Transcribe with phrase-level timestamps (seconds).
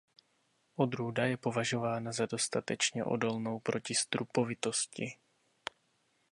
[0.75, 5.15] Odrůda je považována za dostatečně odolnou proti strupovitosti.